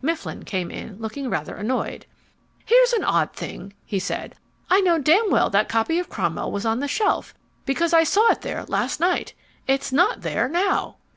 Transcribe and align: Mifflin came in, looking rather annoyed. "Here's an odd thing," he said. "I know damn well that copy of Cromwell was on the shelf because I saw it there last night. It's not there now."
Mifflin 0.00 0.44
came 0.44 0.70
in, 0.70 1.00
looking 1.00 1.28
rather 1.28 1.56
annoyed. 1.56 2.06
"Here's 2.64 2.92
an 2.92 3.02
odd 3.02 3.32
thing," 3.32 3.72
he 3.84 3.98
said. 3.98 4.36
"I 4.70 4.80
know 4.80 4.96
damn 4.96 5.28
well 5.28 5.50
that 5.50 5.68
copy 5.68 5.98
of 5.98 6.08
Cromwell 6.08 6.52
was 6.52 6.64
on 6.64 6.78
the 6.78 6.86
shelf 6.86 7.34
because 7.66 7.92
I 7.92 8.04
saw 8.04 8.30
it 8.30 8.42
there 8.42 8.62
last 8.68 9.00
night. 9.00 9.34
It's 9.66 9.90
not 9.90 10.20
there 10.20 10.48
now." 10.48 10.98